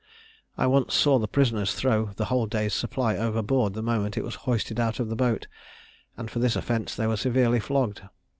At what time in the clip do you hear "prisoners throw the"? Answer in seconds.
1.27-2.25